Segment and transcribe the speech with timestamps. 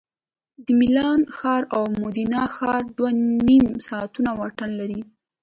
[0.65, 3.11] د میلان ښار او مودینا ښار دوه
[3.47, 5.01] نیم ساعتونه واټن لري